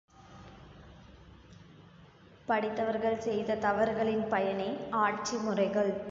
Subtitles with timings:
[2.47, 4.69] படித்தவர்கள் செய்த தவறுகளின் பயனே
[5.03, 5.91] ஆட்சிமுறைகள்.